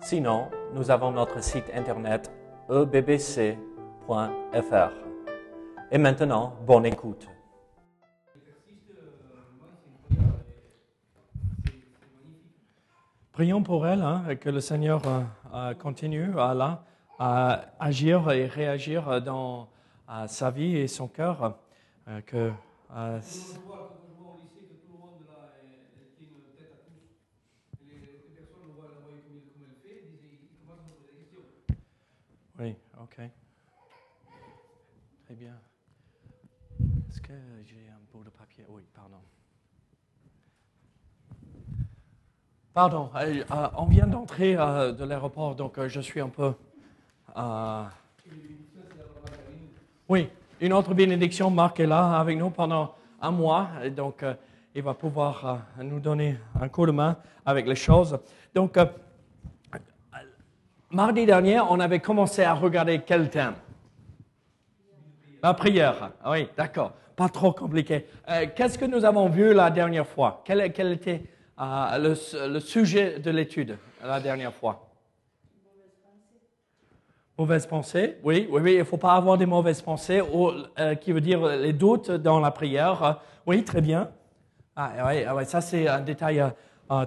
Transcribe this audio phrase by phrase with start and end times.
[0.00, 2.30] Sinon, nous avons notre site internet
[2.70, 3.58] ebbc.fr.
[5.90, 7.28] Et maintenant, bonne écoute.
[13.32, 15.22] Prions pour elle, hein, et que le Seigneur euh,
[15.54, 19.68] euh, continue à, agir et réagir dans
[20.26, 21.56] sa vie et son cœur.
[22.96, 23.20] euh,
[32.58, 33.20] oui, ok.
[35.24, 35.54] Très bien.
[37.08, 37.32] Est-ce que
[37.64, 38.64] j'ai un bout de papier?
[38.68, 39.18] Oui, pardon.
[42.72, 46.54] Pardon, euh, on vient d'entrer euh, de l'aéroport, donc euh, je suis un peu...
[50.08, 50.28] Oui,
[50.60, 54.24] une autre bénédiction, Marc est là avec nous pendant un mois, et donc
[54.74, 58.18] il va pouvoir nous donner un coup de main avec les choses.
[58.54, 58.78] Donc,
[60.90, 63.54] mardi dernier, on avait commencé à regarder quel thème?
[65.42, 66.10] La prière.
[66.22, 66.92] Ah Oui, d'accord.
[67.14, 68.06] Pas trop compliqué.
[68.28, 70.42] Euh, Qu'est-ce que nous avons vu la dernière fois?
[70.44, 71.22] Quel, quel était
[71.60, 72.14] euh,
[72.48, 74.84] le, sujet de l'étude la dernière fois?
[77.36, 80.50] Mauvaise pensée, oui, oui, oui, il ne faut pas avoir des mauvaises pensées, ou,
[80.80, 83.20] euh, qui veut dire les doutes dans la prière.
[83.46, 84.10] Oui, très bien.
[84.74, 86.44] Ah, oui, ah ouais, ça c'est un détail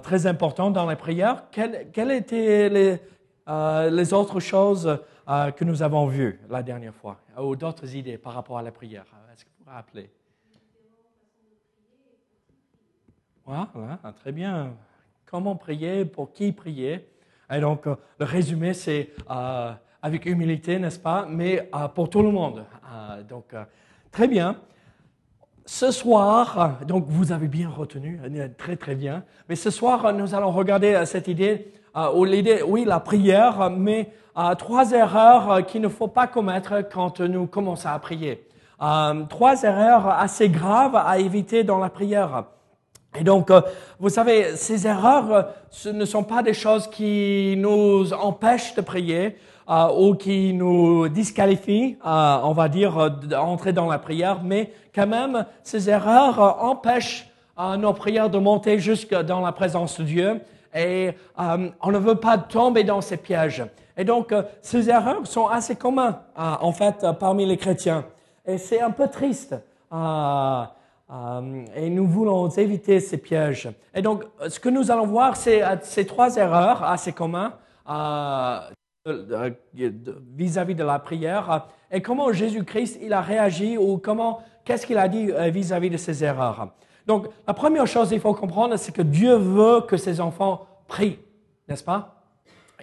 [0.02, 1.44] très important dans la prière.
[1.50, 3.00] Quelles étaient les,
[3.48, 4.98] euh, les autres choses
[5.28, 8.70] euh, que nous avons vues la dernière fois, ou d'autres idées par rapport à la
[8.70, 10.10] prière Est-ce que vous vous rappelez?
[13.44, 14.76] Voilà, voilà, très bien.
[15.26, 17.08] Comment prier, pour qui prier?
[17.50, 19.10] Et donc, euh, le résumé, c'est
[20.00, 21.26] avec humilité, n'est-ce pas?
[21.28, 22.64] Mais pour tout le monde.
[23.28, 23.54] Donc,
[24.10, 24.56] très bien.
[25.64, 28.20] Ce soir, donc vous avez bien retenu,
[28.58, 29.24] très très bien.
[29.48, 34.92] Mais ce soir, nous allons regarder cette idée, oui, la prière, euh, mais euh, trois
[34.92, 38.46] erreurs euh, qu'il ne faut pas commettre quand nous commençons à prier.
[38.82, 42.44] Euh, trois erreurs assez graves à éviter dans la prière.
[43.18, 43.60] Et donc, euh,
[44.00, 48.80] vous savez, ces erreurs, euh, ce ne sont pas des choses qui nous empêchent de
[48.80, 49.36] prier
[49.68, 54.72] euh, ou qui nous disqualifient, euh, on va dire, euh, d'entrer dans la prière, mais
[54.94, 57.28] quand même, ces erreurs euh, empêchent
[57.58, 60.40] euh, nos prières de monter jusque dans la présence de Dieu
[60.74, 63.64] et euh, on ne veut pas tomber dans ces pièges.
[63.96, 68.04] Et donc, euh, ces erreurs sont assez communes, euh, en fait, parmi les chrétiens.
[68.46, 69.54] Et c'est un peu triste.
[69.92, 73.68] Et nous voulons éviter ces pièges.
[73.94, 77.50] Et donc, ce que nous allons voir, c'est ces trois erreurs assez communes
[80.34, 85.08] vis-à-vis de la prière et comment Jésus-Christ il a réagi ou comment qu'est-ce qu'il a
[85.08, 86.68] dit vis-à-vis de ces erreurs.
[87.06, 91.18] Donc, la première chose qu'il faut comprendre, c'est que Dieu veut que ses enfants prient,
[91.68, 92.22] n'est-ce pas?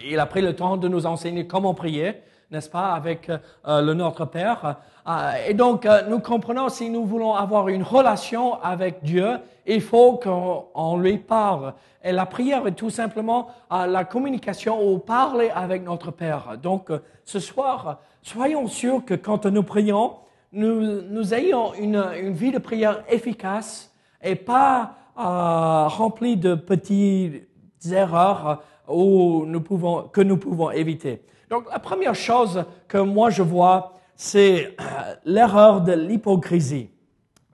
[0.04, 2.22] Il a pris le temps de nous enseigner comment prier,
[2.52, 4.78] n'est-ce pas, avec euh, le Notre Père.
[5.08, 9.82] Euh, et donc, euh, nous comprenons, si nous voulons avoir une relation avec Dieu, il
[9.82, 11.74] faut qu'on on lui parle.
[12.04, 16.58] Et la prière est tout simplement la communication ou parler avec notre Père.
[16.62, 16.90] Donc,
[17.26, 20.14] ce soir, soyons sûrs que quand nous prions,
[20.54, 23.89] nous, ayons une vie de prière efficace
[24.22, 27.46] et pas euh, remplie de petites
[27.92, 31.22] erreurs que nous pouvons éviter.
[31.50, 36.90] Donc la première chose que moi je vois, c'est euh, l'erreur de l'hypocrisie.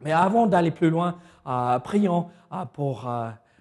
[0.01, 1.15] Mais avant d'aller plus loin,
[1.47, 2.27] euh, prions
[2.73, 3.09] pour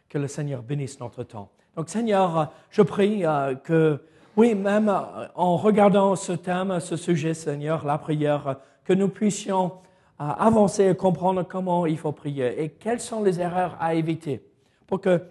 [0.09, 1.49] que le Seigneur bénisse notre temps.
[1.75, 3.25] Donc Seigneur, je prie
[3.65, 4.01] que,
[4.37, 4.95] oui, même
[5.35, 9.73] en regardant ce thème, ce sujet, Seigneur, la prière, que nous puissions
[10.21, 14.43] euh, avancer et comprendre comment il faut prier et quelles sont les erreurs à éviter
[14.87, 15.23] pour que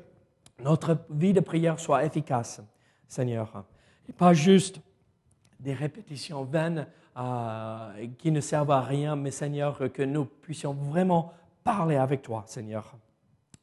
[0.59, 2.61] notre vie de prière soit efficace,
[3.07, 3.63] Seigneur.
[4.09, 4.81] Et pas juste
[5.59, 6.87] des répétitions vaines
[7.17, 11.31] euh, qui ne servent à rien, mais Seigneur, que nous puissions vraiment
[11.63, 12.95] parler avec toi, Seigneur.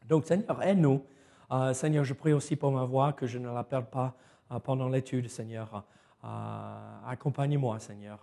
[0.08, 1.02] Donc, Seigneur, aide-nous.
[1.50, 4.14] Euh, Seigneur, je prie aussi pour ma voix, que je ne la perde pas
[4.52, 5.84] euh, pendant l'étude, Seigneur.
[7.06, 8.18] Accompagne-moi, Seigneur.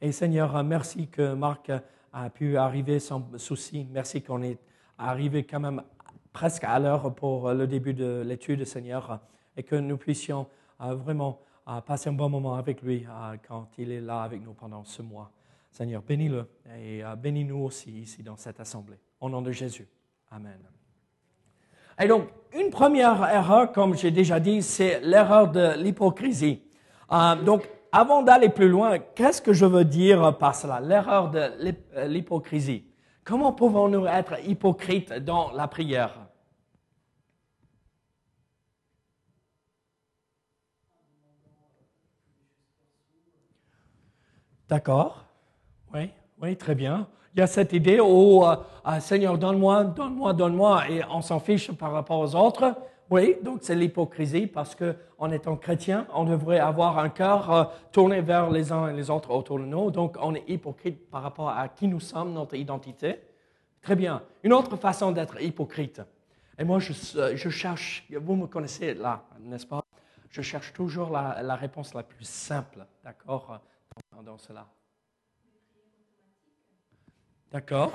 [0.00, 1.70] Et Seigneur, merci que Marc
[2.14, 3.86] a pu arriver sans souci.
[3.90, 4.58] Merci qu'on est
[4.98, 5.82] arrivé quand même
[6.32, 9.20] presque à l'heure pour le début de l'étude, Seigneur,
[9.56, 10.46] et que nous puissions
[10.78, 11.40] vraiment
[11.86, 13.04] passer un bon moment avec lui
[13.48, 15.30] quand il est là avec nous pendant ce mois.
[15.70, 16.46] Seigneur, bénis-le
[16.78, 18.98] et bénis-nous aussi ici dans cette assemblée.
[19.20, 19.88] Au nom de Jésus.
[20.30, 20.58] Amen.
[22.00, 26.62] Et donc, une première erreur, comme j'ai déjà dit, c'est l'erreur de l'hypocrisie.
[27.44, 30.80] donc, avant d'aller plus loin, qu'est-ce que je veux dire par cela?
[30.80, 31.52] L'erreur de
[32.06, 32.84] l'hypocrisie.
[33.22, 36.18] Comment pouvons-nous être hypocrites dans la prière?
[44.68, 45.24] D'accord
[45.94, 46.10] Oui,
[46.42, 47.06] oui, très bien.
[47.32, 51.70] Il y a cette idée, oh, euh, Seigneur, donne-moi, donne-moi, donne-moi, et on s'en fiche
[51.70, 52.74] par rapport aux autres.
[53.14, 58.20] Oui, donc c'est l'hypocrisie parce qu'en étant chrétien, on devrait avoir un cœur euh, tourné
[58.20, 59.92] vers les uns et les autres autour de nous.
[59.92, 63.20] Donc on est hypocrite par rapport à qui nous sommes, notre identité.
[63.80, 64.20] Très bien.
[64.42, 66.02] Une autre façon d'être hypocrite.
[66.58, 69.84] Et moi, je, euh, cherche, vous me connaissez là, n'est-ce pas?
[70.28, 73.60] Je cherche toujours la, la réponse la plus simple, d'accord,
[74.24, 74.66] dans cela.
[77.52, 77.92] D'accord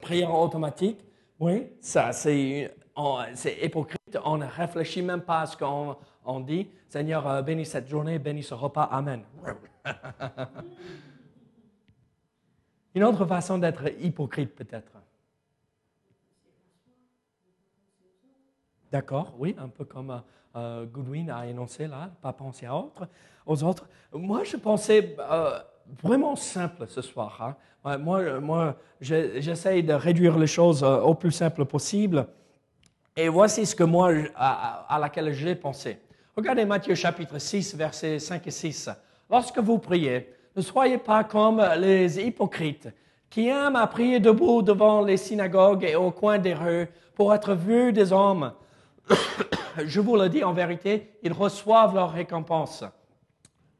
[0.00, 1.04] Prière automatique.
[1.38, 2.74] Oui, ça, c'est
[3.62, 4.18] hypocrite.
[4.24, 6.68] On ne réfléchit même pas à ce qu'on on dit.
[6.88, 8.84] Seigneur, euh, bénis cette journée, bénis ce repas.
[8.84, 9.22] Amen.
[12.94, 14.92] Une autre façon d'être hypocrite, peut-être.
[18.90, 20.18] D'accord, oui, un peu comme euh,
[20.56, 23.08] euh, Goodwin a énoncé là, pas penser à autre,
[23.46, 23.88] aux autres.
[24.12, 25.16] Moi, je pensais
[26.02, 27.56] vraiment simple ce soir.
[27.84, 27.98] Hein.
[27.98, 32.26] Moi, moi j'essaie de réduire les choses euh, au plus simple possible.
[33.14, 35.98] Et voici ce que moi, à, laquelle j'ai pensé.
[36.34, 38.88] Regardez Matthieu chapitre 6, versets 5 et 6.
[39.30, 42.88] Lorsque vous priez, ne soyez pas comme les hypocrites
[43.28, 47.54] qui aiment à prier debout devant les synagogues et au coin des rues pour être
[47.54, 48.52] vus des hommes.
[49.84, 52.84] Je vous le dis en vérité, ils reçoivent leur récompense.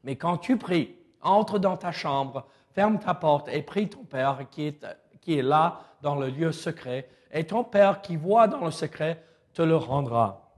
[0.03, 4.45] Mais quand tu pries, entre dans ta chambre, ferme ta porte et prie ton Père
[4.51, 4.85] qui est,
[5.21, 9.21] qui est là dans le lieu secret, et ton Père qui voit dans le secret
[9.53, 10.51] te le rendra.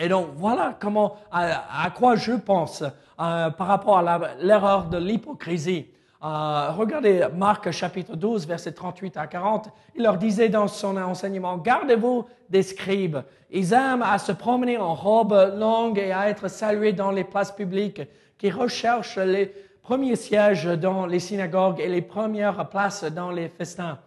[0.00, 5.86] Et donc voilà comment, à, quoi je pense euh, par rapport à l'erreur de l'hypocrisie.
[6.22, 9.68] Euh, regardez Marc chapitre 12, verset 38 à 40.
[9.94, 13.18] Il leur disait dans son enseignement, gardez-vous des scribes.
[13.50, 17.52] Ils aiment à se promener en robe longue et à être salués dans les places
[17.52, 18.02] publiques,
[18.38, 19.52] qui recherchent les,
[19.84, 23.98] premiers sièges dans les synagogues et les premières places dans les festins,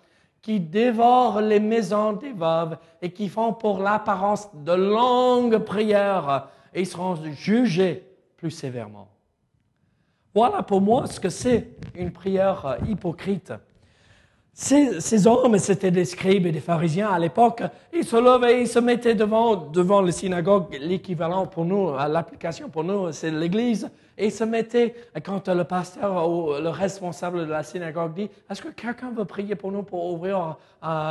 [0.48, 6.86] qui dévorent les maisons des veuves et qui font pour l'apparence de longues prières et
[6.86, 8.08] seront jugés
[8.38, 9.10] plus sévèrement.
[10.34, 13.52] Voilà pour moi ce que c'est une prière hypocrite.
[14.60, 17.62] Ces, hommes, c'était des scribes et des pharisiens à l'époque,
[17.94, 22.84] ils se levaient, ils se mettaient devant, devant le synagogue, l'équivalent pour nous, l'application pour
[22.84, 23.88] nous, c'est l'église,
[24.18, 28.64] et ils se mettaient, quand le pasteur ou le responsable de la synagogue dit, est-ce
[28.64, 30.58] que quelqu'un veut prier pour nous pour ouvrir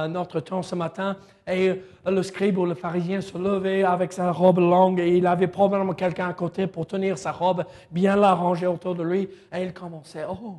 [0.09, 1.17] notre temps ce matin?
[1.47, 5.47] Et le scribe ou le pharisien se levait avec sa robe longue et il avait
[5.47, 7.63] probablement quelqu'un à côté pour tenir sa robe
[7.93, 10.57] bien la rangée autour de lui, et il commençait, oh,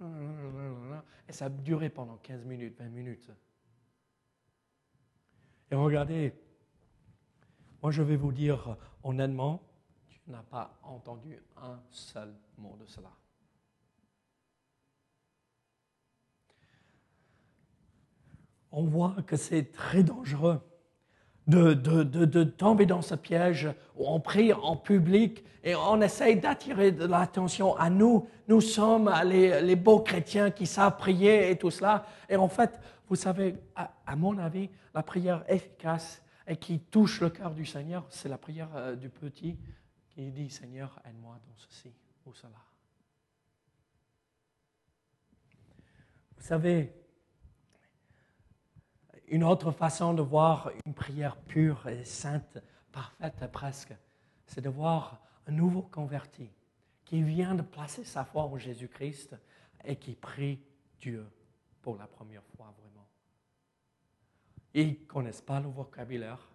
[0.00, 3.30] et ça a duré pendant 15 minutes, 20 minutes.
[5.70, 6.34] Et regardez,
[7.82, 9.62] moi je vais vous dire honnêtement,
[10.08, 13.12] tu n'as pas entendu un seul mot de cela.
[18.70, 20.60] On voit que c'est très dangereux
[21.48, 27.06] de, tomber dans ce piège où on prie en public et on essaye d'attirer de
[27.06, 28.28] l'attention à nous.
[28.46, 32.04] Nous sommes les, beaux chrétiens qui savent prier et tout cela.
[32.28, 32.78] Et en fait,
[33.08, 38.06] vous savez, à, mon avis, la prière efficace et qui touche le cœur du Seigneur,
[38.08, 39.58] c'est la prière euh, du petit
[40.08, 41.92] qui dit, Seigneur, aide-moi dans ceci
[42.24, 42.52] ou cela.
[46.36, 46.97] Vous savez,
[49.30, 52.58] une autre façon de voir une prière pure et sainte,
[52.92, 53.94] parfaite presque,
[54.46, 56.50] c'est de voir un nouveau converti
[57.04, 59.36] qui vient de placer sa foi en Jésus-Christ
[59.84, 60.62] et qui prie
[60.98, 61.26] Dieu
[61.80, 63.06] pour la première fois vraiment.
[64.74, 66.46] Ils ne connaissent pas le vocabulaire,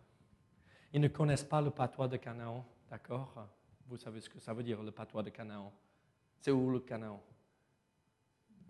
[0.91, 3.47] ils ne connaissent pas le patois de Canaan, d'accord?
[3.87, 5.71] Vous savez ce que ça veut dire le patois de Canaan.
[6.39, 7.21] C'est où le Canaan?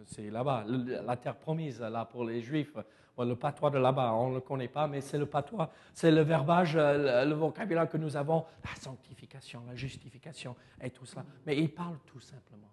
[0.05, 2.77] C'est là-bas, la terre promise là pour les Juifs
[3.19, 6.21] le patois de là-bas, on ne le connaît pas, mais c'est le patois, c'est le
[6.21, 11.23] verbage, euh, le, vocabulaire que nous avons, la sanctification, la justification et tout cela.
[11.45, 12.71] Mais il parle tout simplement.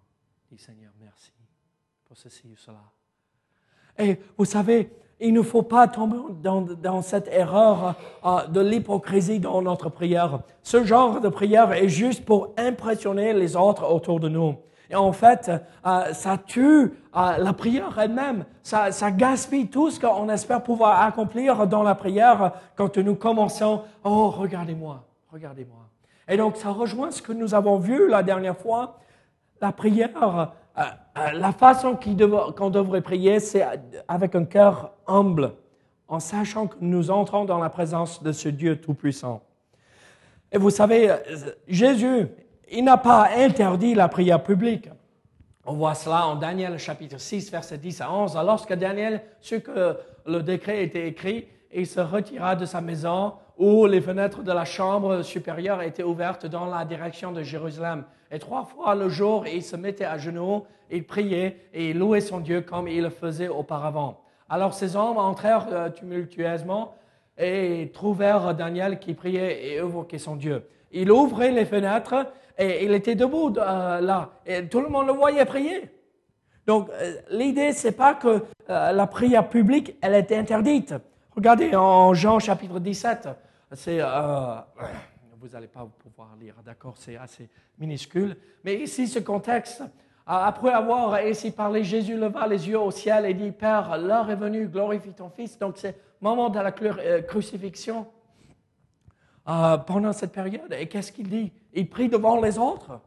[0.49, 1.31] Il dit Seigneur, merci
[2.05, 2.81] pour ceci ou cela.
[3.99, 7.95] Et vous savez, il ne faut pas tomber dans, cette erreur
[8.25, 10.39] euh, de l'hypocrisie dans notre prière.
[10.63, 14.57] Ce genre de prière est juste pour impressionner les autres autour de nous.
[14.91, 15.49] Et en fait,
[15.85, 18.45] euh, ça tue euh, la prière elle-même.
[18.61, 23.83] Ça, gaspille tout ce qu'on espère pouvoir accomplir dans la prière quand nous commençons.
[24.03, 25.87] Oh, regardez-moi, regardez-moi.
[26.27, 28.99] Et donc, ça rejoint ce que nous avons vu la dernière fois.
[29.61, 30.83] La prière, euh,
[31.15, 33.65] la façon qu'on devrait prier, c'est
[34.09, 35.53] avec un cœur humble,
[36.09, 39.41] en sachant que nous entrons dans la présence de ce Dieu Tout-Puissant.
[40.51, 41.15] Et vous savez,
[41.65, 42.27] Jésus
[42.71, 44.89] il n'a pas interdit la prière publique.
[45.65, 48.35] On voit cela en Daniel chapitre 6, verset 10 à 11.
[48.45, 53.85] Lorsque Daniel sut que le décret était écrit, il se retira de sa maison où
[53.85, 58.05] les fenêtres de la chambre supérieure étaient ouvertes dans la direction de Jérusalem.
[58.31, 62.21] Et trois fois le jour, il se mettait à genoux, il priait et il louait
[62.21, 64.21] son Dieu comme il le faisait auparavant.
[64.49, 66.95] Alors ces hommes entrèrent euh, tumultueusement
[67.41, 70.63] et trouvèrent Daniel qui priait et évoquait son Dieu.
[70.91, 74.29] Il ouvrait les fenêtres et il était debout euh, là.
[74.45, 75.89] Et tout le monde le voyait prier.
[76.67, 80.93] Donc, euh, l'idée, c'est pas que euh, la prière publique, elle était interdite.
[81.35, 83.29] Regardez en Jean chapitre 17,
[83.73, 88.35] c'est, vous n'allez pas pouvoir lire, d'accord, c'est assez minuscule.
[88.65, 89.81] Mais ici, ce contexte,
[90.27, 94.35] après avoir ainsi parlé, Jésus leva les yeux au ciel et dit, Père, l'heure est
[94.35, 95.57] venue, glorifie ton Fils.
[95.57, 96.71] Donc, c'est moment de la
[97.21, 98.07] crucifixion.
[99.49, 100.71] Euh, pendant cette période.
[100.77, 101.51] Et qu'est-ce qu'il dit?
[101.73, 102.99] Il prie devant les autres.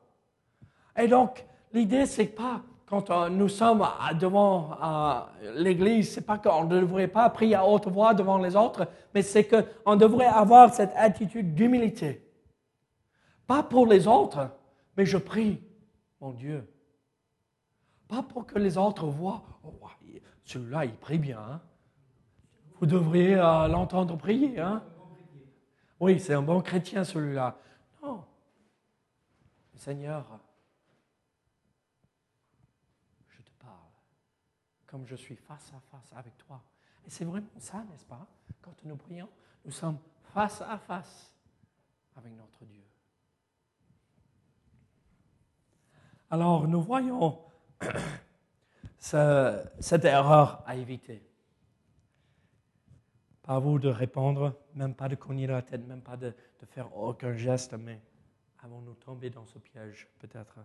[0.98, 3.86] Et donc, l'idée, c'est pas quand euh, nous sommes
[4.18, 5.20] devant euh,
[5.54, 9.22] l'Église, c'est pas qu'on ne devrait pas prier à haute voix devant les autres, mais
[9.22, 12.28] c'est qu'on devrait avoir cette attitude d'humilité.
[13.46, 14.50] Pas pour les autres,
[14.96, 15.62] mais je prie,
[16.20, 16.68] mon Dieu.
[18.08, 19.72] Pas pour que les autres voient, oh,
[20.42, 21.38] celui-là, il prie bien.
[21.38, 21.60] Hein.
[22.84, 24.60] Vous devriez l'entendre prier.
[24.60, 24.84] Hein?
[25.98, 27.56] Oui, c'est un bon chrétien celui-là.
[28.02, 28.22] Non.
[29.74, 30.26] Seigneur,
[33.30, 33.88] je te parle
[34.84, 36.60] comme je suis face à face avec toi.
[37.06, 38.26] Et c'est vraiment ça, n'est-ce pas?
[38.60, 39.30] Quand nous prions,
[39.64, 39.96] nous sommes
[40.34, 41.34] face à face
[42.18, 42.84] avec notre Dieu.
[46.28, 47.40] Alors, nous voyons
[48.98, 51.26] cette erreur à éviter.
[53.44, 56.34] Pas vous de répondre, même pas de cogner la tête, même pas de,
[56.70, 58.00] faire aucun geste, mais
[58.62, 60.58] avons-nous tombé dans ce piège, peut-être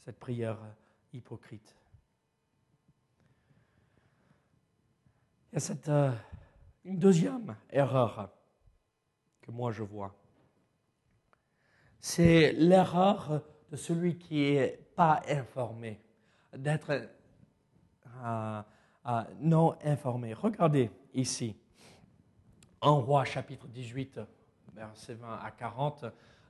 [0.00, 0.58] Cette prière
[1.12, 1.76] hypocrite.
[5.52, 6.12] Il y a cette, euh,
[6.84, 8.28] une deuxième erreur
[9.40, 10.12] que moi je vois.
[12.00, 16.02] C'est l'erreur de celui qui n'est pas informé,
[16.52, 17.08] d'être
[18.24, 18.62] euh,
[19.40, 20.34] non informés.
[20.34, 21.56] Regardez ici,
[22.80, 24.20] en Roi chapitre 18,
[24.74, 26.04] verset 20 à 40,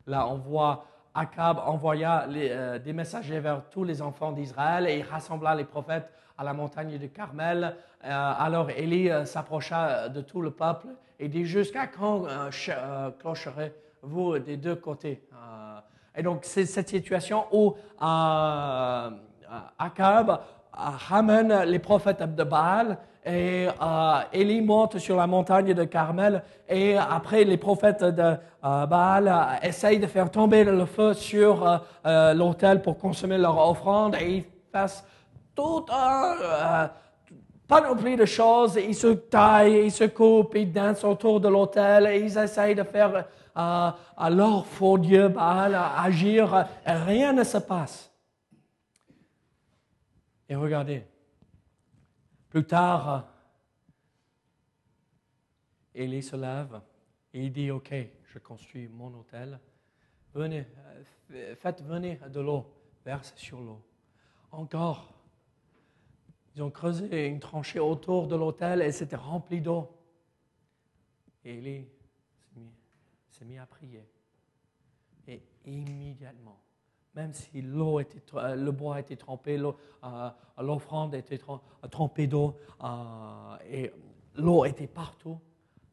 [0.06, 0.84] là on voit
[1.14, 6.10] Akab envoya euh, des messagers vers tous les enfants d'Israël et il rassembla les prophètes
[6.36, 7.76] à la montagne de Carmel.
[8.04, 10.88] Euh, alors Élie euh, s'approcha de tout le peuple
[11.18, 12.26] et dit Jusqu'à quand
[13.18, 15.24] clocherez-vous des deux côtés?
[16.14, 17.74] Et donc c'est cette situation où
[19.78, 20.40] Akab
[20.72, 26.96] ramène les prophètes de Baal et euh, Élie monte sur la montagne de Carmel et
[26.96, 32.34] après les prophètes de euh, Baal euh, essayent de faire tomber le feu sur euh,
[32.34, 35.04] l'autel pour consommer leur offrande et ils fassent
[35.54, 36.88] tout un
[37.66, 38.76] panoplie de choses.
[38.76, 42.84] Ils se taillent, ils se coupent, ils dansent autour de l'autel et ils essayent de
[42.84, 48.07] faire à leur faux Dieu Baal agir et rien ne se passe.
[50.48, 51.04] Et regardez,
[52.48, 53.28] plus tard,
[55.94, 56.80] Élie se lève
[57.34, 57.92] et il dit, OK,
[58.24, 59.60] je construis mon hôtel.
[60.34, 60.66] Venez,
[61.32, 62.64] euh, faites venir de l'eau,
[63.04, 63.82] verse sur l'eau.
[64.50, 65.12] Encore,
[66.54, 69.94] ils ont creusé une tranchée autour de l'hôtel et c'était rempli d'eau.
[71.44, 71.88] Et Élie
[73.30, 74.08] s'est mis à prier.
[75.26, 76.60] Et immédiatement,
[77.18, 81.40] même si l'eau était, euh, le bois était trempé, euh, l'offrande était
[81.90, 82.86] trempée d'eau euh,
[83.68, 83.90] et
[84.36, 85.36] l'eau était partout,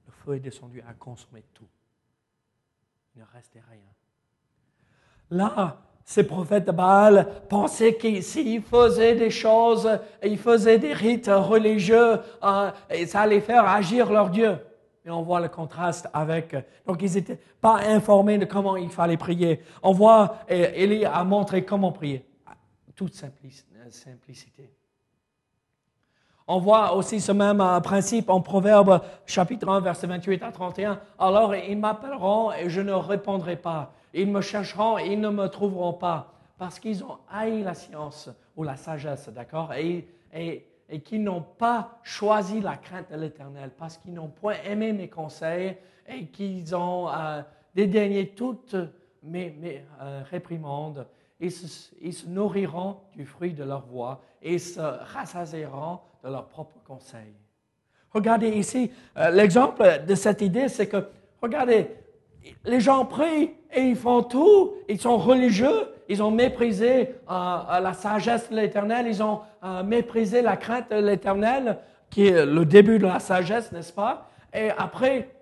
[0.06, 1.68] le feu est descendu à consommer tout.
[3.16, 3.90] Il ne restait rien.
[5.32, 9.90] Là, ces prophètes de Baal pensaient qu'ils s'ils faisaient des choses,
[10.24, 12.20] ils faisaient des rites religieux,
[12.92, 14.60] et ça allait faire agir leur Dieu.
[15.06, 16.56] Et on voit le contraste avec.
[16.88, 19.62] Donc, ils n'étaient pas informés de comment il fallait prier.
[19.84, 22.26] On voit, et Élie a montré comment prier.
[22.96, 23.76] Toute simplicité.
[26.48, 31.00] On voit aussi ce même euh, principe en Proverbe chapitre 1, verset 28 à 31.
[31.18, 33.94] Alors ils m'appelleront et je ne répondrai pas.
[34.14, 36.34] Ils me chercheront et ils ne me trouveront pas.
[36.60, 39.72] Parce qu'ils ont haï la science ou la sagesse, d'accord?
[40.90, 45.10] Et qu'ils n'ont pas choisi la crainte de l'éternel, parce qu'ils n'ont point aimé mes
[45.10, 45.76] conseils
[46.08, 47.42] et qu'ils ont euh,
[47.74, 48.76] dédaigné toutes
[49.24, 51.08] mes, euh, réprimandes.
[51.40, 56.48] Ils se, ils se, nourriront du fruit de leur voix et se rassasieront de leurs
[56.48, 57.34] propres conseils.
[58.12, 61.10] Regardez ici, euh, l'exemple de cette idée, c'est que,
[61.42, 61.90] regardez,
[62.64, 68.50] les gens prient et ils font tout, ils sont religieux, ils ont méprisé la sagesse
[68.52, 69.42] de l'Éternel, ils ont
[69.84, 71.80] méprisé la crainte de l'Éternel,
[72.10, 74.30] qui est le début de la sagesse, n'est-ce pas?
[74.54, 75.36] Et après,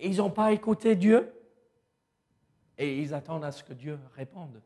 [0.00, 1.32] ils n'ont pas écouté Dieu
[2.78, 4.60] et ils attendent à ce que Dieu réponde.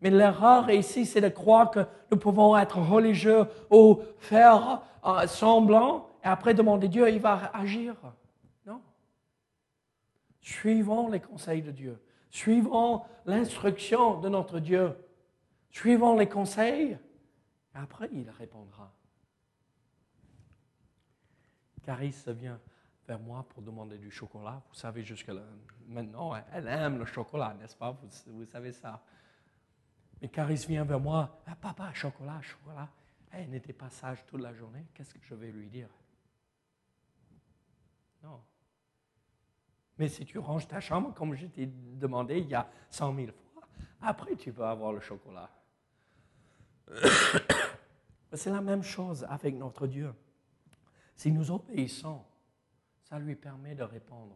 [0.00, 6.08] Mais l'erreur ici, c'est de croire que nous pouvons être religieux ou faire euh, semblant
[6.24, 7.94] et après demander Dieu, il va agir.
[8.66, 8.80] Non.
[10.40, 12.00] Suivons les conseils de Dieu.
[12.30, 14.92] Suivons l'instruction de notre Dieu.
[15.72, 16.98] Suivons les conseils.
[17.74, 18.94] Après, il répondra.
[21.82, 22.60] Caris vient
[23.08, 24.62] vers moi pour demander du chocolat.
[24.68, 25.42] Vous savez, jusque là,
[25.88, 27.90] maintenant, elle aime le chocolat, n'est-ce pas?
[27.90, 29.02] Vous, vous savez ça.
[30.20, 32.88] Mais Caris vient vers moi, ah, papa, chocolat, chocolat.
[33.32, 35.88] Elle n'était pas sage toute la journée, qu'est-ce que je vais lui dire?
[38.22, 38.40] Non.
[39.98, 43.32] Mais si tu ranges ta chambre, comme je t'ai demandé il y a cent mille
[43.32, 43.66] fois,
[44.02, 45.50] après tu peux avoir le chocolat.
[48.34, 50.12] C'est la même chose avec notre Dieu.
[51.16, 52.22] Si nous obéissons,
[53.04, 54.34] ça lui permet de répondre.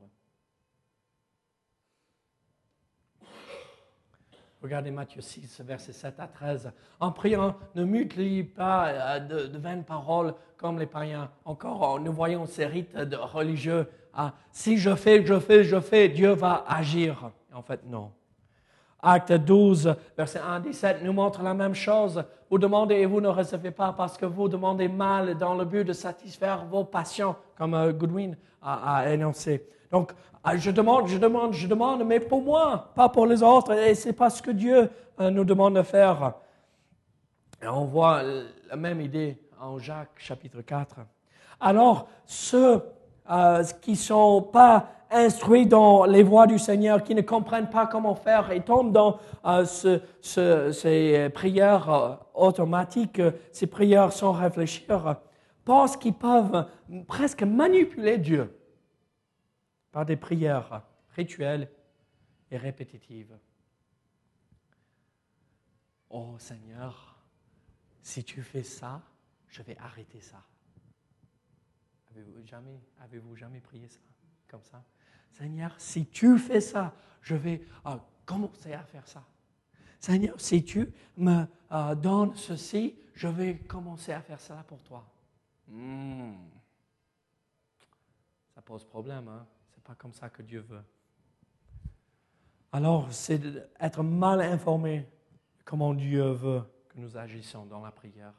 [4.63, 6.73] Regardez Matthieu 6, versets 7 à 13.
[6.99, 11.31] En priant, ne multiplie pas euh, de, vaines paroles comme les païens.
[11.45, 13.89] Encore, nous voyons ces rites religieux.
[14.13, 17.31] Ah, si je fais, je fais, je fais, Dieu va agir.
[17.53, 18.13] En fait, non.
[19.03, 22.25] Acte 12, verset 1 17 nous montre la même chose.
[22.51, 25.85] Vous demandez et vous ne recevez pas parce que vous demandez mal dans le but
[25.85, 29.69] de satisfaire vos passions, comme euh, Goodwin a, énoncé.
[29.91, 33.73] Donc, ah, je demande, je demande, je demande, mais pour moi, pas pour les autres.
[33.73, 36.35] Et c'est pas ce que Dieu euh, nous demande de faire.
[37.63, 38.23] On voit
[38.69, 40.97] la même idée en Jacques chapitre 4.
[41.61, 42.83] Alors, ceux
[43.31, 47.87] euh, qui ne sont pas instruits dans les voies du Seigneur, qui ne comprennent pas
[47.87, 49.65] comment faire et tombent dans euh,
[50.23, 53.21] ces prières automatiques,
[53.53, 55.17] ces prières sans réfléchir,
[55.65, 56.67] pensent qu'ils peuvent
[57.09, 58.57] presque manipuler Dieu
[59.91, 60.83] par des prières
[61.17, 61.69] rituelles
[62.51, 63.37] et répétitives.
[66.11, 67.17] Oh Seigneur,
[68.03, 69.03] si tu fais ça,
[69.49, 70.43] je vais arrêter ça.
[72.11, 73.99] Avez-vous jamais, avez jamais prié ça
[74.49, 74.85] comme ça?
[75.39, 79.23] Seigneur, si tu fais ça, je vais euh, commencer à faire ça.
[80.01, 85.07] Seigneur, si tu me euh, donnes ceci, je vais commencer à faire cela pour toi.
[85.69, 86.37] Hmm.
[88.55, 89.47] Ça pose problème, hein?
[89.85, 90.83] pas comme ça que Dieu veut.
[92.73, 95.07] Alors, c'est d'être mal informé
[95.65, 98.35] comment Dieu veut que nous agissions dans la prière.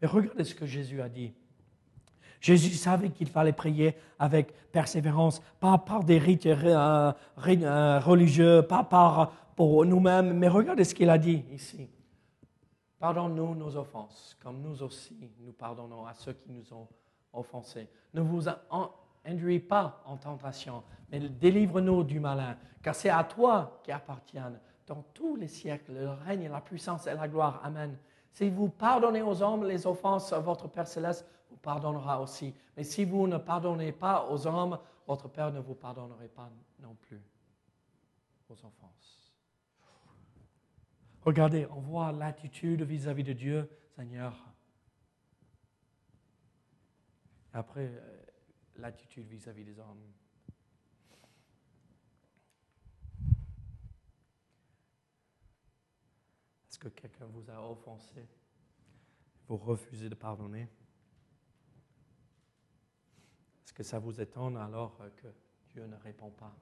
[0.00, 1.32] Mais regardez ce que Jésus a dit.
[2.42, 7.12] Jésus savait qu'il fallait prier avec persévérance, pas par des rites euh,
[7.46, 11.88] euh, religieux, pas par pour nous-mêmes, mais regardez ce qu'il a dit ici.
[12.98, 16.88] Pardonne-nous nos offenses, comme nous aussi nous pardonnons à ceux qui nous ont
[17.32, 17.88] offensés.
[18.12, 18.44] Ne vous
[19.24, 25.04] induis pas en tentation, mais délivre-nous du malin, car c'est à toi qui appartiennent dans
[25.14, 27.60] tous les siècles le règne, la puissance et la gloire.
[27.62, 27.96] Amen.
[28.32, 31.24] Si vous pardonnez aux hommes les offenses, votre Père céleste
[31.62, 32.54] pardonnera aussi.
[32.76, 36.94] Mais si vous ne pardonnez pas aux hommes, votre Père ne vous pardonnera pas non
[36.96, 37.22] plus
[38.48, 39.32] aux offenses.
[41.22, 44.36] Regardez, on voit l'attitude vis-à-vis de Dieu, Seigneur.
[47.52, 48.22] Après, euh,
[48.76, 50.02] l'attitude vis-à-vis des hommes.
[56.68, 58.26] Est-ce que quelqu'un vous a offensé?
[59.46, 60.68] Vous refusez de pardonner?
[63.72, 65.28] Est-ce que ça vous étonne alors que
[65.70, 66.54] Dieu ne répond pas?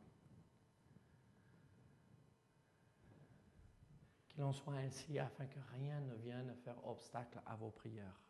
[4.28, 8.20] Qu'il en soit ainsi afin que rien ne vienne faire obstacle à vos prières.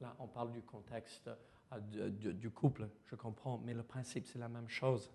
[0.00, 1.30] Là, on parle du contexte
[1.92, 5.08] du couple, je comprends, mais le principe, c'est la même chose.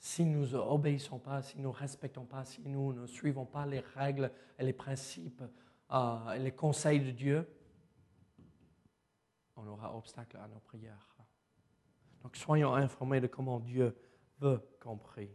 [0.00, 4.32] Si nous n'obéissons pas, si nous respectons pas, si nous ne suivons pas les règles
[4.58, 5.44] et les principes
[5.92, 7.48] euh, les conseils de Dieu,
[9.54, 11.06] on aura obstacle à nos prières.
[12.22, 13.96] Donc soyons informés de comment Dieu
[14.38, 15.30] veut qu'on prie.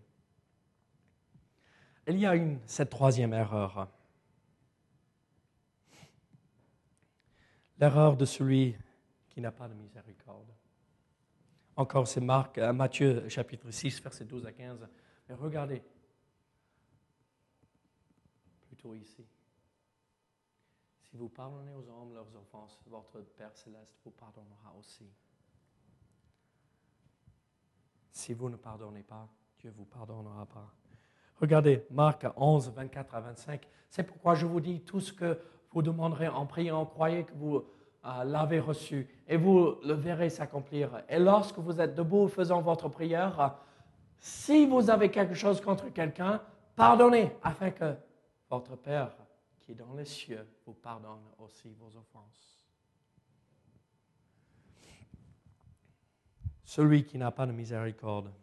[2.07, 3.87] Il y a une, cette troisième erreur.
[7.79, 8.75] L'erreur de celui
[9.29, 10.53] qui n'a pas de miséricorde.
[11.75, 14.87] Encore, c'est Marc, euh, Matthieu chapitre 6, versets 12 à 15.
[15.27, 15.83] Mais regardez,
[18.67, 19.25] plutôt ici.
[21.01, 25.09] Si vous pardonnez aux hommes leurs offenses, votre Père céleste vous pardonnera aussi.
[28.15, 29.28] Si vous ne pardonnez pas,
[29.60, 30.71] Dieu vous pardonnera pas.
[31.41, 33.67] Regardez, Marc 11, 24 à 25.
[33.89, 35.38] C'est pourquoi je vous dis tout ce que
[35.71, 37.65] vous demanderez en priant, croyez que vous
[38.06, 41.04] euh, l'avez reçu et vous le verrez s'accomplir.
[41.10, 43.58] Et lorsque vous êtes debout faisant votre prière,
[44.17, 46.41] si vous avez quelque chose contre quelqu'un,
[46.78, 47.95] pardonnez afin que
[48.49, 49.13] votre Père
[49.60, 52.54] qui est dans les cieux vous pardonne aussi vos offenses.
[56.65, 58.34] Celui qui n'a pas de miséricorde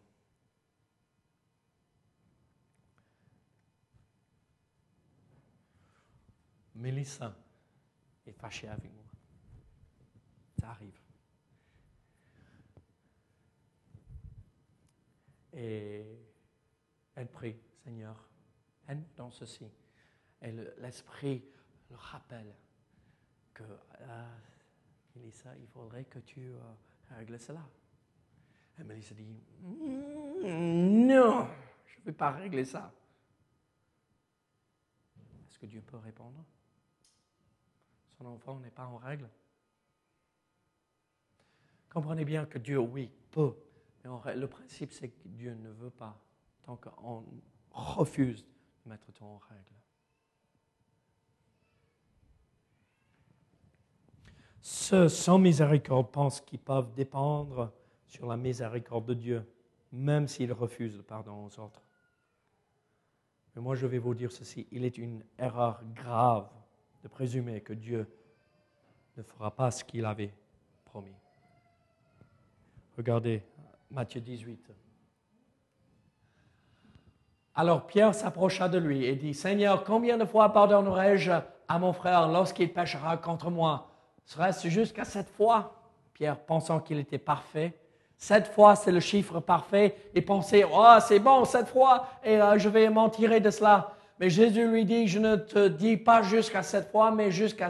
[6.75, 7.35] Mélissa
[8.25, 9.05] est fâchée avec moi.
[10.59, 10.99] Ça arrive.
[15.53, 16.05] Et
[17.15, 18.27] elle prie, Seigneur,
[18.87, 19.69] aide dans ceci.
[20.41, 21.45] Et l'Esprit
[21.89, 22.55] le, rappelle
[23.53, 24.37] que, euh,
[25.15, 26.59] Mélissa, il faudrait que tu euh,
[27.11, 27.63] règles cela.
[28.79, 29.23] Et Mélissa dit,
[29.61, 31.47] mm, non,
[31.85, 32.91] je ne vais pas régler ça.
[35.47, 36.43] Est-ce que Dieu peut répondre?
[38.17, 39.29] Son enfant n'est pas en règle.
[41.89, 43.55] Comprenez bien que Dieu, oui, peut.
[44.03, 46.19] Mais le principe, c'est que Dieu ne veut pas
[46.63, 47.23] tant qu'on
[47.71, 48.45] refuse
[48.83, 49.61] de mettre tout en règle.
[54.61, 57.71] Ceux sans miséricorde pensent qu'ils peuvent dépendre
[58.13, 59.51] sur la miséricorde de Dieu,
[59.91, 61.81] même s'ils refusent le pardon aux autres.
[63.55, 66.47] Mais moi, je vais vous dire ceci, il est une erreur grave
[67.01, 68.07] de présumer que Dieu
[69.17, 70.31] ne fera pas ce qu'il avait
[70.85, 71.15] promis.
[72.97, 73.41] Regardez
[73.89, 74.71] Matthieu 18.
[77.55, 81.31] Alors Pierre s'approcha de lui et dit, Seigneur, combien de fois pardonnerai-je
[81.67, 83.89] à mon frère lorsqu'il péchera contre moi?
[84.25, 85.79] Serait-ce jusqu'à sept fois?
[86.13, 87.79] Pierre, pensant qu'il était parfait,
[88.23, 92.57] sept fois c'est le chiffre parfait, et pensait, oh c'est bon, sept fois, et euh,
[92.57, 93.91] je vais m'en tirer de cela.
[94.17, 97.67] Mais Jésus lui dit, je ne te dis pas jusqu'à sept fois, mais jusqu'à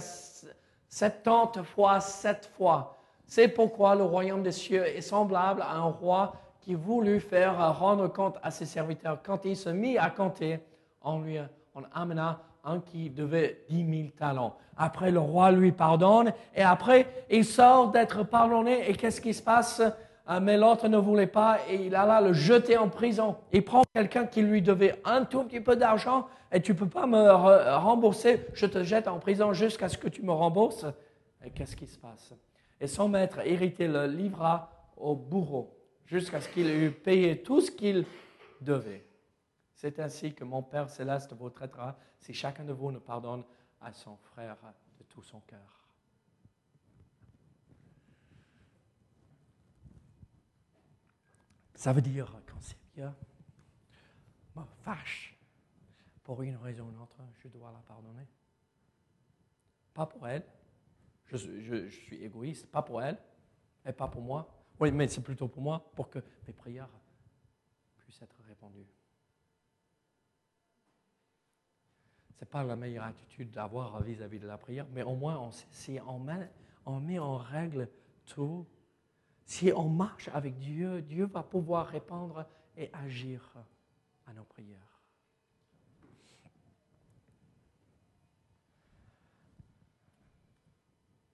[0.88, 2.98] septante fois sept fois.
[3.26, 8.08] C'est pourquoi le royaume des cieux est semblable à un roi qui voulut faire rendre
[8.08, 9.24] compte à ses serviteurs.
[9.24, 10.60] Quand il se mit à compter,
[11.02, 11.40] on lui
[11.74, 14.56] on amena un qui devait dix mille talents.
[14.78, 19.42] Après, le roi lui pardonne et après, il sort d'être pardonné et qu'est-ce qui se
[19.42, 19.82] passe?
[20.42, 23.38] Mais l'autre ne voulait pas et il alla le jeter en prison.
[23.52, 26.88] Il prend quelqu'un qui lui devait un tout petit peu d'argent et tu ne peux
[26.88, 27.32] pas me
[27.78, 30.86] rembourser, je te jette en prison jusqu'à ce que tu me rembourses.
[31.44, 32.34] Et qu'est-ce qui se passe?
[32.80, 37.72] Et son maître hérité le livra au bourreau jusqu'à ce qu'il ait payé tout ce
[37.72, 38.06] qu'il
[38.62, 39.06] devait.
[39.74, 43.44] C'est ainsi que mon Père céleste vous traitera si chacun de vous ne pardonne
[43.82, 44.56] à son frère
[44.98, 45.83] de tout son cœur.
[51.84, 53.14] Ça veut dire, quand Sylvia
[54.56, 55.38] me fâche
[56.24, 58.26] pour une raison ou une autre, je dois la pardonner.
[59.94, 60.46] Pas pour elle.
[61.26, 63.18] Je, suis égoïste, pas pour elle,
[63.86, 64.48] et pas pour moi.
[64.80, 66.88] Oui, mais c'est plutôt pour moi, pour que mes prières
[67.98, 68.88] puissent être répondues.
[72.30, 76.00] Ce n'est pas la meilleure attitude d'avoir vis-à-vis de la prière, mais au moins, si
[76.08, 77.90] on met en règle
[78.26, 78.66] tout,
[79.54, 83.54] si on marche avec Dieu, Dieu va pouvoir répondre et agir
[84.26, 85.00] à nos prières.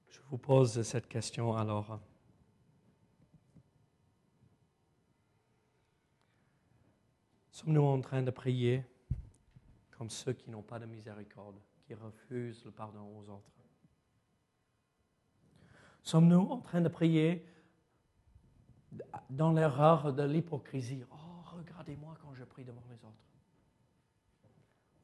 [0.09, 2.01] Je vous pose cette question alors.
[7.51, 8.83] Sommes-nous en train de prier
[9.91, 13.49] comme ceux qui n'ont pas de miséricorde, qui refusent le pardon aux autres?
[16.03, 17.45] Sommes-nous en train de prier
[19.29, 21.03] dans l'erreur de l'hypocrisie.
[21.11, 23.29] Oh, regardez-moi quand je prie devant les autres.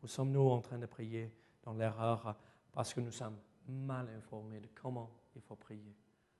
[0.03, 1.31] Ou sommes-nous en train de prier
[1.63, 2.35] dans l'erreur
[2.71, 5.95] parce que nous sommes mal informés de comment il faut prier?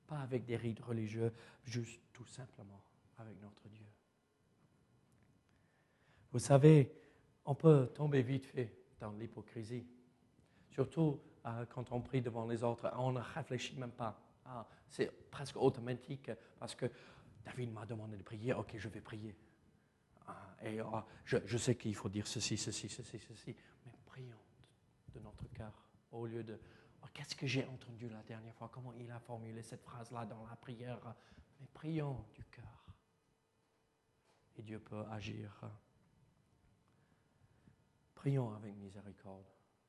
[0.07, 2.81] Pas avec des rites religieux, juste tout simplement
[3.17, 3.85] avec notre Dieu.
[6.31, 6.91] Vous savez,
[7.45, 9.85] on peut tomber vite fait dans l'hypocrisie.
[10.69, 14.19] surtout euh, quand on prie devant les autres, on ne réfléchit même pas.
[14.45, 16.87] Ah, c'est presque automatique parce que
[17.45, 19.35] David m'a demandé de prier, ok, je vais prier.
[20.27, 23.55] Ah, et ah, je, sais qu'il faut dire ceci, ceci, ceci, ceci,
[23.85, 24.41] mais prions
[25.13, 25.71] de notre cœur
[26.11, 26.59] au lieu de
[27.03, 30.45] oh, qu'est-ce que j'ai entendu la dernière fois, comment il a formulé cette phrase-là dans
[30.47, 31.15] la prière,
[31.59, 32.95] mais prions du cœur.
[34.57, 35.69] Et Dieu peut agir.
[38.15, 39.45] Prions avec miséricorde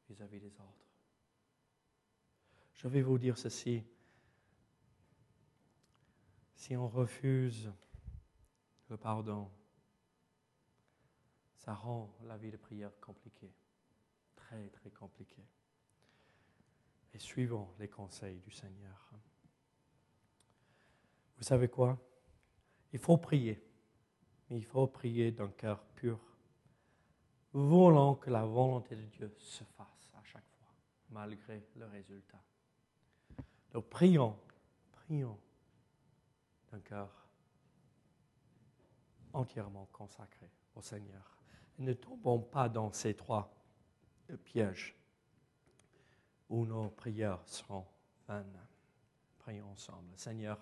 [0.09, 0.87] vis-à-vis des autres.
[2.75, 3.83] Je vais vous dire ceci.
[6.57, 7.71] Si on refuse
[8.89, 9.49] le pardon,
[11.55, 13.53] ça rend la vie de prière compliquée,
[14.35, 15.47] très très compliquée.
[17.13, 19.11] Et suivons les conseils du Seigneur.
[21.37, 21.99] Vous savez quoi?
[22.93, 23.63] Il faut prier,
[24.49, 26.19] mais il faut prier d'un cœur pur,
[27.53, 30.73] voulant que la volonté de Dieu se fasse à chaque fois,
[31.11, 32.43] malgré le résultat.
[33.73, 34.39] Donc prions,
[34.93, 35.39] prions
[36.81, 37.29] cœur
[39.33, 41.37] entièrement consacré au Seigneur.
[41.79, 43.53] ne tombons pas dans ces trois
[44.45, 44.97] pièges
[46.49, 47.85] où nos prières seront
[48.29, 48.61] vaines.
[49.39, 50.11] Prions ensemble.
[50.17, 50.59] Seigneur,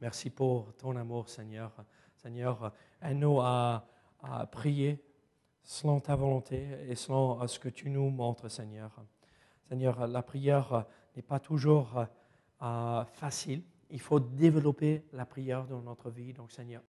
[0.00, 1.72] merci pour ton amour, Seigneur.
[2.16, 3.86] Seigneur, aide-nous à,
[4.22, 5.04] à, prier
[5.62, 8.92] selon ta volonté et selon ce que tu nous montres, Seigneur.
[9.68, 12.06] Seigneur, la prière n'est pas toujours
[12.62, 13.62] euh, facile.
[13.90, 16.32] Il faut développer la prière dans notre vie.
[16.32, 16.82] Donc, Seigneur,